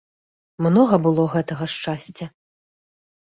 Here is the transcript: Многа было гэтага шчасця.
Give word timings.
Многа 0.65 0.95
было 1.05 1.25
гэтага 1.35 1.65
шчасця. 1.73 2.25